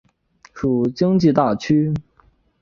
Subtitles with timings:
[0.55, 1.93] 属京畿大区。